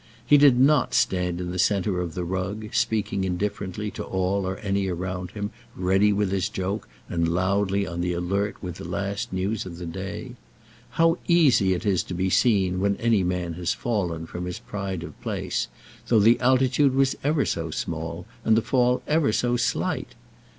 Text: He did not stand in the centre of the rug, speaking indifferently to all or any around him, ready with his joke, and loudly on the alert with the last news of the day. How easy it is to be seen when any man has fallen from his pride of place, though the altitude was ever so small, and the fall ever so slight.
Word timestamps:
He 0.25 0.35
did 0.39 0.59
not 0.59 0.95
stand 0.95 1.39
in 1.39 1.51
the 1.51 1.59
centre 1.59 2.01
of 2.01 2.15
the 2.15 2.23
rug, 2.23 2.69
speaking 2.71 3.23
indifferently 3.23 3.91
to 3.91 4.03
all 4.03 4.47
or 4.47 4.57
any 4.57 4.87
around 4.87 5.29
him, 5.29 5.51
ready 5.75 6.11
with 6.11 6.31
his 6.31 6.49
joke, 6.49 6.89
and 7.07 7.27
loudly 7.27 7.85
on 7.85 8.01
the 8.01 8.13
alert 8.13 8.55
with 8.63 8.77
the 8.77 8.83
last 8.83 9.31
news 9.31 9.63
of 9.63 9.77
the 9.77 9.85
day. 9.85 10.31
How 10.97 11.19
easy 11.27 11.75
it 11.75 11.85
is 11.85 12.01
to 12.05 12.15
be 12.15 12.31
seen 12.31 12.79
when 12.79 12.95
any 12.97 13.21
man 13.23 13.53
has 13.53 13.75
fallen 13.75 14.25
from 14.25 14.45
his 14.45 14.57
pride 14.57 15.03
of 15.03 15.21
place, 15.21 15.67
though 16.07 16.19
the 16.19 16.39
altitude 16.39 16.95
was 16.95 17.15
ever 17.23 17.45
so 17.45 17.69
small, 17.69 18.25
and 18.43 18.57
the 18.57 18.63
fall 18.63 19.03
ever 19.07 19.31
so 19.31 19.55
slight. 19.55 20.15